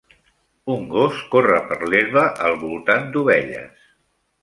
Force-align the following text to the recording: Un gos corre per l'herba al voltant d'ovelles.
Un 0.75 0.87
gos 0.93 1.19
corre 1.35 1.61
per 1.73 1.79
l'herba 1.91 2.25
al 2.49 2.59
voltant 2.67 3.09
d'ovelles. 3.15 3.91